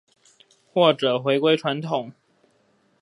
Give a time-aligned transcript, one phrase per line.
[0.73, 2.13] 或者回歸傳統